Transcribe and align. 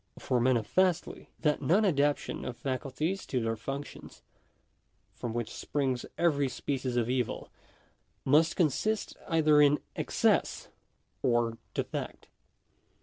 For 0.17 0.39
manifestly, 0.39 1.29
that 1.41 1.61
non 1.61 1.85
adaptation 1.85 2.43
of 2.43 2.57
faculties 2.57 3.23
to 3.27 3.39
their 3.39 3.55
functions, 3.55 4.23
from 5.13 5.31
which 5.31 5.53
springs 5.53 6.07
every 6.17 6.49
species 6.49 6.97
of 6.97 7.07
evil, 7.07 7.51
must 8.25 8.55
consist 8.55 9.15
either 9.27 9.61
in 9.61 9.77
excess 9.95 10.69
or 11.21 11.59
defect. 11.75 12.29